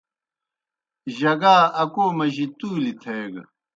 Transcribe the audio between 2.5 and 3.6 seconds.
تُولیْ تھیگہ۔